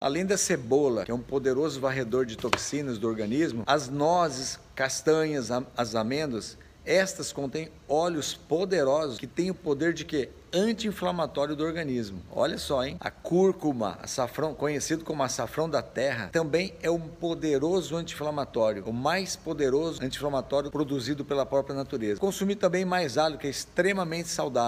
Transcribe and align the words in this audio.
Além 0.00 0.24
da 0.24 0.38
cebola, 0.38 1.04
que 1.04 1.10
é 1.10 1.14
um 1.14 1.18
poderoso 1.18 1.80
varredor 1.80 2.24
de 2.24 2.36
toxinas 2.36 2.98
do 2.98 3.08
organismo, 3.08 3.64
as 3.66 3.88
nozes, 3.88 4.56
castanhas, 4.72 5.48
as 5.76 5.96
amêndoas, 5.96 6.56
estas 6.84 7.32
contêm 7.32 7.68
óleos 7.88 8.32
poderosos 8.32 9.18
que 9.18 9.26
têm 9.26 9.50
o 9.50 9.54
poder 9.54 9.92
de 9.92 10.04
quê? 10.04 10.30
anti-inflamatório 10.52 11.54
do 11.54 11.64
organismo. 11.64 12.22
Olha 12.30 12.58
só, 12.58 12.84
hein? 12.84 12.96
A 13.00 13.10
cúrcuma, 13.10 13.98
açafrão, 14.02 14.54
conhecido 14.54 15.04
como 15.04 15.22
açafrão 15.22 15.68
da 15.68 15.82
terra, 15.82 16.28
também 16.32 16.74
é 16.82 16.90
um 16.90 17.00
poderoso 17.00 17.96
anti-inflamatório, 17.96 18.84
o 18.86 18.92
mais 18.92 19.36
poderoso 19.36 20.02
anti-inflamatório 20.02 20.70
produzido 20.70 21.24
pela 21.24 21.44
própria 21.44 21.74
natureza. 21.74 22.20
Consumir 22.20 22.56
também 22.56 22.84
mais 22.84 23.18
alho, 23.18 23.38
que 23.38 23.46
é 23.46 23.50
extremamente 23.50 24.28
saudável. 24.28 24.58